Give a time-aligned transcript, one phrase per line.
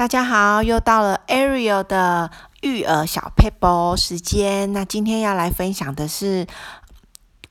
[0.00, 2.30] 大家好，又到了 Ariel 的
[2.62, 4.72] 育儿小 paper 时间。
[4.72, 6.46] 那今天要来分享的是，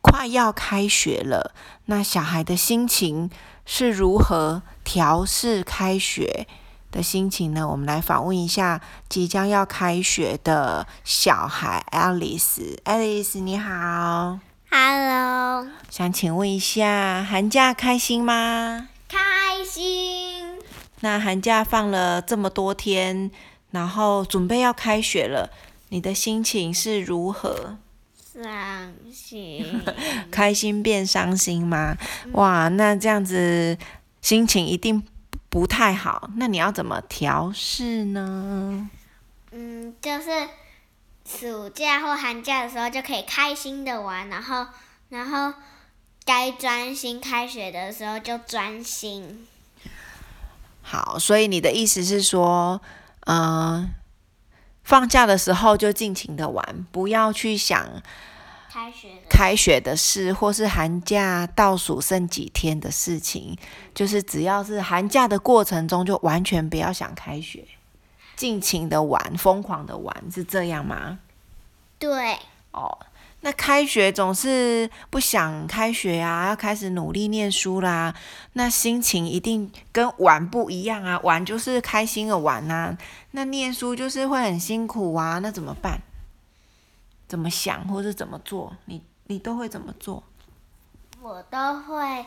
[0.01, 1.54] 快要开学了，
[1.85, 3.29] 那小孩的心情
[3.67, 6.47] 是如何调试开学
[6.89, 7.67] 的心情呢？
[7.67, 12.75] 我们来访问一下即将要开学的小孩 Alice。
[12.84, 14.39] Alice 你好
[14.71, 15.67] ，Hello。
[15.92, 18.88] 想请问一下，寒假开心吗？
[19.07, 20.09] 开心。
[21.02, 23.31] 那寒假放了这么多天，
[23.71, 25.49] 然后准备要开学了，
[25.90, 27.77] 你的心情是如何？
[28.34, 29.81] 伤心。
[30.31, 31.98] 开心变伤心吗？
[32.34, 33.77] 哇，那这样子
[34.21, 35.04] 心情一定
[35.49, 36.30] 不太好。
[36.35, 38.90] 那你要怎么调试呢？
[39.52, 40.48] 嗯，就是
[41.26, 44.68] 暑假或寒假的时候就可以开心的玩，然后，
[45.09, 45.54] 然后
[46.23, 49.48] 该专心开学的时候就专心。
[50.91, 52.82] 好，所以你的意思是说，
[53.27, 53.90] 嗯、呃，
[54.84, 58.01] 放假的时候就尽情的玩，不要去想
[58.71, 63.55] 开学的开学的事，或是寒假倒数剩几天的事情。
[63.93, 67.67] 就是只要是寒假的过程中，就完全不要想开学，
[68.36, 71.20] 尽情的玩，疯狂的玩，是这样吗？
[72.00, 72.40] 对。
[72.72, 72.98] 哦。
[73.42, 78.14] 那开学总是不想开学啊，要开始努力念书啦。
[78.54, 82.98] 那心情一定跟玩不一样啊，玩就是开心的玩呐、啊。
[83.32, 86.02] 那念书就是会很辛苦啊，那怎么办？
[87.30, 88.76] 怎么想或是怎么做？
[88.86, 90.22] 你你都会怎么做？
[91.22, 92.26] 我都会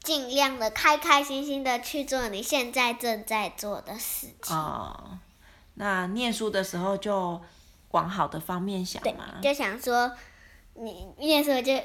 [0.00, 4.56] 尽量的开开心心的去做你现在正在做的事情。
[4.56, 5.18] 哦，
[5.74, 7.40] 那念书的时候就。
[7.94, 10.10] 往好的方面想嘛，就想说，
[10.74, 11.80] 你那时候就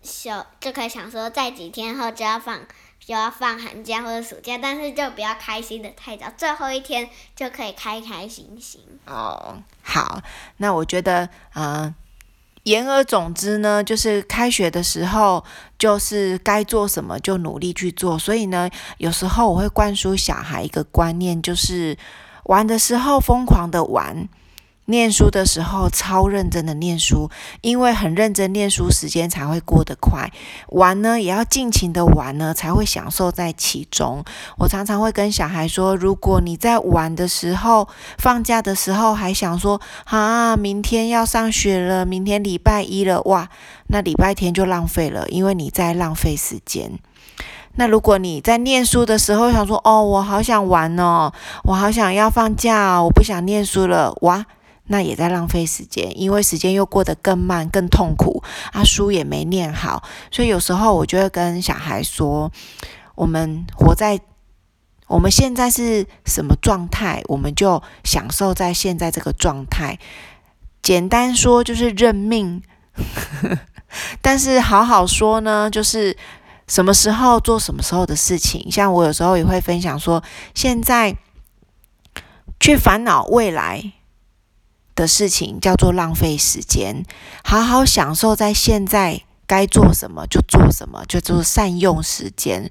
[0.00, 2.60] 小就可以想说，在几天后就要放
[2.98, 8.80] 就要放寒假或者暑假，但是就不要开心的太早，最后一天就可以开开心心。
[9.04, 10.22] 哦，好，
[10.56, 11.94] 那我觉得，嗯、呃，
[12.62, 15.44] 言而总之呢，就是开学的时候，
[15.78, 18.18] 就是该做什么就努力去做。
[18.18, 21.98] 所以呢，有时候我会灌输小孩一个观念，就是
[22.44, 24.26] 玩的时候疯狂的玩。
[24.90, 27.30] 念书的时候超认真的念书，
[27.60, 30.30] 因为很认真念书，时间才会过得快。
[30.68, 34.24] 玩呢，也要尽情的玩呢，才会享受在其中。
[34.58, 43.48] 我常常会跟小孩说，如果你在玩的时候，放假的时候还想说啊，明天要上学了，明天礼拜一了，哇，
[43.88, 46.98] 那礼拜天就浪费了，因为你在浪费时间。
[47.76, 54.44] 那如果你在念书的时候想说，哦，我好想玩哦，我好想要放假，我不想念书了，哇。
[54.92, 58.42] 那也在浪费时间，因为时间又过得更慢、更痛苦，
[58.72, 60.02] 啊，书也没念好，
[60.32, 62.50] 所以有时候我就会跟小孩说：
[63.14, 64.18] 我们活在
[65.06, 69.96] 我们现在是什么状态，我们就享受在现在这个状态。
[70.82, 72.60] 简单说就是认命，
[74.20, 76.16] 但是好好说呢，就是
[76.66, 78.68] 什么时候做什么时候的事情。
[78.72, 80.20] 像我有时候也会分享说，
[80.52, 81.16] 现在
[82.58, 83.92] 去烦恼未来。
[85.00, 87.02] 的事情叫做浪费时间，
[87.42, 92.70] 好好享受在现在，该做什么就做什么，就做善用时间。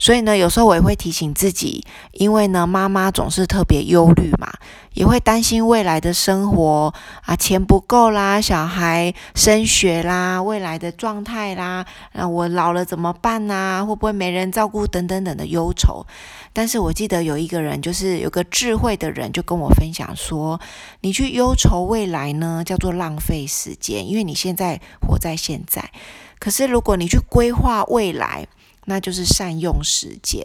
[0.00, 4.52] 所以呢，有时候我也会提醒自己，因为呢，妈妈总是特别忧虑嘛，
[4.98, 6.92] 也会担心未来的生活
[7.24, 13.84] 啊，钱不够啦，小孩升学啦，未来的状态啦，那我老了怎么办呐？
[13.86, 14.88] 会不会没人照顾？
[14.88, 16.04] 等等等的忧愁。
[16.52, 20.60] 但是我记得有一个人，就是有个智慧的人，就跟我分享说
[21.02, 25.92] ：“你去忧愁未来呢，叫做浪费时间，因为你现在活在现在。
[26.40, 28.48] 可是如果你去规划未来，
[28.88, 30.42] 那就是善用时间。”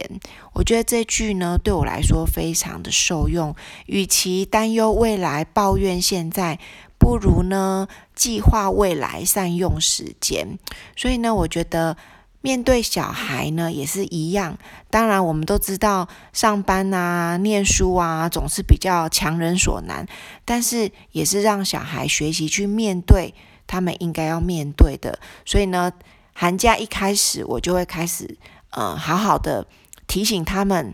[0.54, 3.56] 我觉得这句呢，对我来说非常的受用。
[3.86, 6.60] 与其担忧未来，抱怨现在，
[6.96, 10.58] 不如呢计划未来，善用时间。
[10.96, 11.96] 所以呢，我觉得。
[12.44, 14.58] 面对小孩呢，也是一样。
[14.90, 20.06] 当然，我们都知道上班啊、念书啊，总是比较强人所难。
[20.44, 23.32] 但是，也是让小孩学习去面对
[23.66, 25.18] 他们应该要面对的。
[25.46, 25.90] 所以呢，
[26.34, 28.36] 寒假一开始，我就会开始，
[28.70, 29.66] 呃，好好的
[30.06, 30.92] 提醒他们，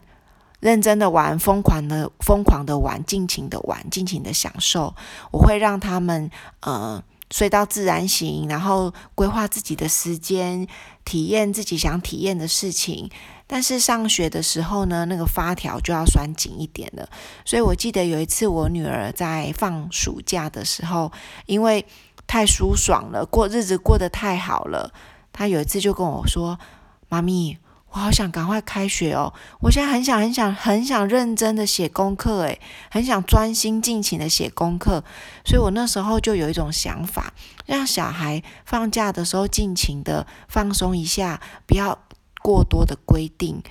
[0.61, 4.95] 认真的玩，疯狂的、疯狂的玩，尽情的玩，尽情的享受。
[5.33, 7.03] 我会让他们，呃。
[7.33, 10.67] 睡到自然醒，然后规划自己的时间，
[11.05, 13.09] 体验自己想体验的事情。
[13.47, 17.09] 但是上学的时候呢，那个发条就要拴紧一点了。
[17.45, 21.13] 所以我记得有一次，我女儿在放暑假的时候，
[21.47, 21.87] 因为
[22.27, 24.93] 太舒爽了，过日子过得太好了，
[25.41, 26.61] 他有一次就跟我说
[27.09, 27.57] ：“妈咪，
[27.89, 29.33] 我好想赶快开学哦！
[29.63, 32.61] 我现在很想、很想、很想认真的写功课，诶，
[32.91, 35.03] 很想专心尽情的写功课。
[35.47, 37.33] 所以我那时候就有一种想法，
[37.65, 41.99] 让小孩放假的时候尽情的放松一下，不要
[42.43, 43.63] 过多的规定。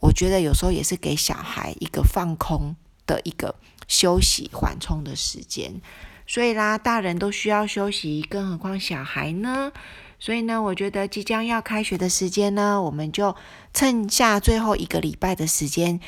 [0.00, 2.74] 我觉得有时候也是给小孩一个放空
[3.06, 3.54] 的一个
[3.86, 5.80] 休息缓冲的时间。
[6.26, 9.70] 所以啦，大人都需要休息，更何况小孩呢？
[10.18, 13.36] 所以呢，我觉得即将要开学的时间呢，我们就
[13.72, 16.00] 趁下最后一个礼拜的时间，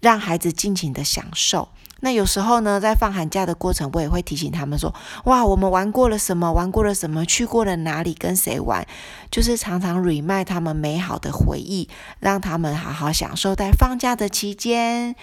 [0.00, 1.68] 让孩子尽情的享受。
[2.00, 6.52] 那有时候呢，在放寒假的过程，我也会提醒他们说：“哇，我们玩过了什么？
[6.52, 7.24] 玩过了什么？
[7.24, 8.12] 去过了哪里？
[8.12, 8.86] 跟谁玩？”
[9.30, 11.88] 就是常常 remind 他们美好的回忆，
[12.20, 15.16] 让他们好好享受在放假的期间。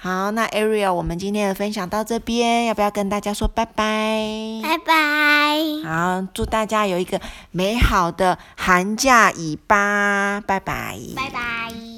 [0.00, 4.60] 好，那 Ariel，我们今天的分享到这边，要不要跟大家说拜拜？
[4.62, 5.58] 拜拜。
[5.84, 10.96] 好，祝大家有一个美好的寒假尾巴，拜拜。
[11.16, 11.78] 拜拜。